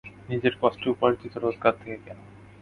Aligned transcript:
নিজের 0.29 0.53
কষ্টে 0.61 0.87
উপার্জিত 0.89 1.33
রোজগার 1.37 1.73
থেকে 1.81 1.97
কেনা। 1.97 2.23